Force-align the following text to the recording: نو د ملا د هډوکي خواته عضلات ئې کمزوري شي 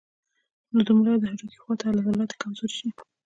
نو 0.73 0.79
د 0.87 0.89
ملا 0.97 1.13
د 1.19 1.23
هډوکي 1.31 1.57
خواته 1.63 1.85
عضلات 1.91 2.29
ئې 2.31 2.37
کمزوري 2.41 2.73
شي 2.79 2.87